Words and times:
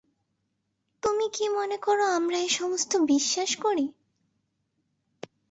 তুমি 1.03 1.25
কি 1.33 1.45
মনে 1.49 1.77
কর 1.77 1.99
আমরা 2.15 2.37
এ-সমস্ত 2.39 2.91
বিশ্বাস 3.05 3.51
করি। 3.55 3.85